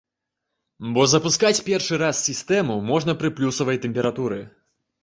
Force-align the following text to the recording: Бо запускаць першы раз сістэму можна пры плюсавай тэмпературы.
Бо 0.95 1.05
запускаць 1.11 1.63
першы 1.69 2.01
раз 2.05 2.25
сістэму 2.31 2.81
можна 2.91 3.19
пры 3.21 3.33
плюсавай 3.43 3.77
тэмпературы. 3.87 4.45